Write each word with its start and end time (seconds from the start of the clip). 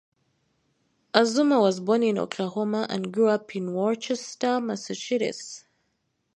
Azumah 1.13 1.59
was 1.61 1.79
born 1.79 2.01
in 2.01 2.17
Oklahoma 2.17 2.87
and 2.89 3.13
grew 3.13 3.27
up 3.27 3.55
in 3.55 3.71
Worcester, 3.71 4.59
Massachusetts. 4.59 5.65